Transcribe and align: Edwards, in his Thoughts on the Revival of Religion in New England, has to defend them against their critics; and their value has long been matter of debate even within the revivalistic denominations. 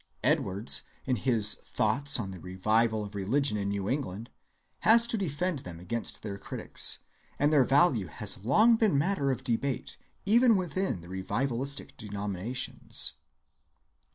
Edwards, 0.23 0.81
in 1.05 1.15
his 1.15 1.53
Thoughts 1.53 2.19
on 2.19 2.31
the 2.31 2.39
Revival 2.39 3.05
of 3.05 3.13
Religion 3.13 3.55
in 3.55 3.69
New 3.69 3.87
England, 3.87 4.31
has 4.79 5.05
to 5.05 5.15
defend 5.15 5.59
them 5.59 5.79
against 5.79 6.23
their 6.23 6.39
critics; 6.39 6.97
and 7.37 7.53
their 7.53 7.63
value 7.63 8.07
has 8.07 8.43
long 8.43 8.77
been 8.77 8.97
matter 8.97 9.29
of 9.29 9.43
debate 9.43 9.97
even 10.25 10.55
within 10.55 11.01
the 11.01 11.07
revivalistic 11.07 11.91
denominations. 11.97 13.13